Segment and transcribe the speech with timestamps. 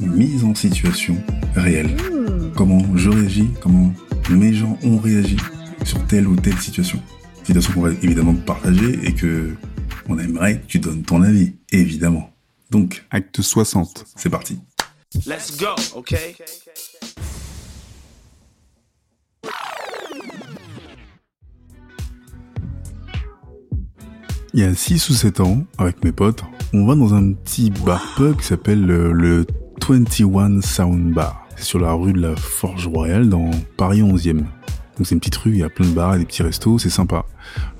[0.00, 1.16] Mise en situation
[1.54, 1.96] réelle.
[2.56, 3.92] Comment je réagis, comment
[4.30, 5.36] mes gens ont réagi
[5.84, 7.00] sur telle ou telle situation.
[7.42, 9.54] Situation qu'on va évidemment partager et que
[10.08, 12.30] on aimerait que tu donnes ton avis, évidemment.
[12.70, 14.58] Donc, acte 60, c'est parti.
[15.26, 16.36] Let's go, okay?
[24.54, 27.70] Il y a 6 ou 7 ans, avec mes potes, on va dans un petit
[27.70, 29.46] bar pub qui s'appelle le, le
[29.88, 31.46] 21 Sound Bar.
[31.56, 34.36] C'est sur la rue de la Forge Royale dans Paris 11e.
[34.36, 36.78] Donc c'est une petite rue, il y a plein de bars et des petits restos,
[36.78, 37.24] c'est sympa.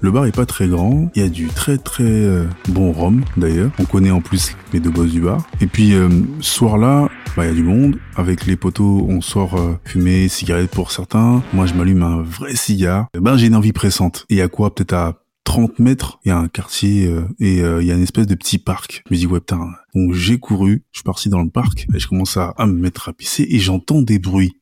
[0.01, 3.25] Le bar est pas très grand, il y a du très très euh, bon rhum
[3.37, 3.71] d'ailleurs.
[3.79, 5.43] On connaît en plus les deux boss du bar.
[5.61, 6.09] Et puis euh,
[6.41, 7.99] ce soir-là, bah, il y a du monde.
[8.17, 11.43] Avec les poteaux, on sort euh, fumer, cigarette pour certains.
[11.53, 13.09] Moi je m'allume un vrai cigare.
[13.15, 14.25] Eh Ben j'ai une envie pressante.
[14.31, 15.15] Et a quoi Peut-être à
[15.49, 18.27] 30 mètres, il y a un quartier euh, et euh, il y a une espèce
[18.27, 19.03] de petit parc.
[19.09, 19.71] Je me dis ouais putain.
[19.95, 22.75] Donc j'ai couru, je suis parti dans le parc et je commence à, à me
[22.75, 24.61] mettre à pisser et j'entends des bruits.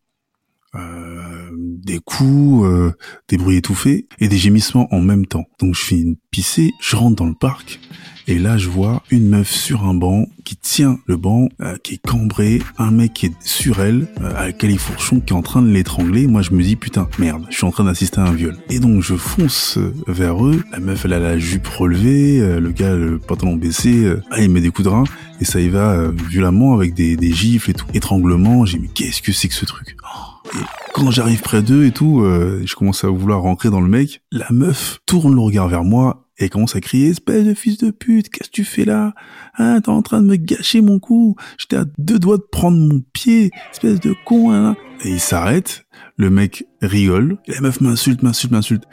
[0.79, 1.51] Euh,
[1.87, 2.93] des coups, euh,
[3.29, 5.45] des bruits étouffés et des gémissements en même temps.
[5.61, 7.81] Donc je finis de pisser, je rentre dans le parc
[8.29, 11.95] et là je vois une meuf sur un banc qui tient le banc, euh, qui
[11.95, 15.63] est cambré, un mec qui est sur elle, euh, à califourchon qui est en train
[15.63, 16.27] de l'étrangler.
[16.27, 18.57] Moi je me dis putain merde, je suis en train d'assister à un viol.
[18.69, 20.65] Et donc je fonce euh, vers eux.
[20.73, 24.41] La meuf elle a la jupe relevée, euh, le gars le pantalon baissé, euh, ah,
[24.43, 25.05] il met des coups de rein
[25.41, 28.67] et ça y va euh, violemment avec des, des gifles et tout, étranglement.
[28.67, 29.97] J'ai mais qu'est-ce que c'est que ce truc?
[30.03, 30.36] Oh.
[30.57, 33.89] Et quand j'arrive près d'eux et tout, euh, je commence à vouloir rentrer dans le
[33.89, 34.23] mec.
[34.33, 37.91] La meuf tourne le regard vers moi et commence à crier espèce de fils de
[37.91, 39.15] pute, qu'est-ce que tu fais là?
[39.59, 41.37] Hein, t'es en train de me gâcher mon coup.
[41.59, 44.53] J'étais à deux doigts de prendre mon pied, espèce de con.
[44.53, 44.77] Hein.
[45.05, 45.87] Et il s'arrête.
[46.17, 47.39] Le mec rigole.
[47.47, 48.85] La meuf m'insulte, m'insulte, m'insulte.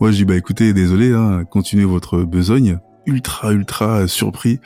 [0.00, 2.78] Moi, je dis bah écoutez, désolé, hein, continuez votre besogne.
[3.06, 4.58] Ultra, ultra surpris.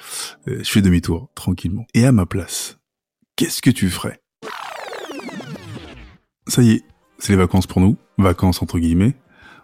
[0.48, 1.86] Euh, Je fais demi-tour tranquillement.
[1.94, 2.78] Et à ma place,
[3.36, 4.20] qu'est-ce que tu ferais?
[6.50, 6.84] Ça y est,
[7.18, 9.14] c'est les vacances pour nous, vacances entre guillemets.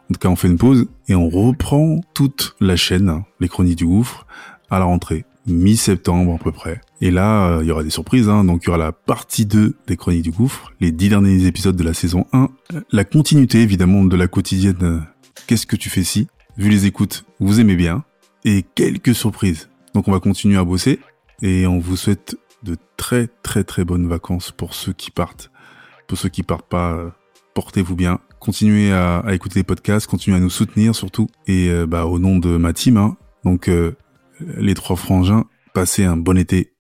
[0.09, 3.49] En tout cas, on fait une pause et on reprend toute la chaîne, hein, les
[3.49, 4.27] chroniques du gouffre,
[4.71, 6.81] à la rentrée, mi-septembre à peu près.
[7.01, 9.47] Et là, euh, il y aura des surprises, hein, donc il y aura la partie
[9.47, 13.05] 2 des chroniques du gouffre, les dix derniers épisodes de la saison 1, euh, la
[13.05, 15.01] continuité évidemment de la quotidienne euh,
[15.49, 16.29] Qu'est-ce que tu fais si?
[16.57, 18.05] Vu les écoutes, vous aimez bien,
[18.45, 19.69] et quelques surprises.
[19.93, 21.01] Donc on va continuer à bosser,
[21.43, 25.51] et on vous souhaite de très très très bonnes vacances pour ceux qui partent.
[26.07, 27.11] Pour ceux qui partent pas, euh,
[27.55, 28.21] portez-vous bien.
[28.39, 31.27] Continuez à, écouter les podcasts, continuez à nous soutenir surtout.
[31.47, 33.97] Et euh, bah, au nom de ma team, hein, donc euh,
[34.57, 36.75] les trois frangins, passez un bon été.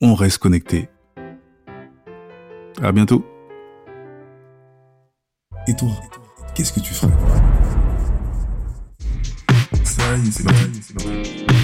[0.00, 0.88] On reste connectés.
[2.80, 3.24] À bientôt.
[5.66, 5.88] Et toi,
[6.54, 7.12] qu'est-ce que tu ferais?
[9.84, 11.63] C'est.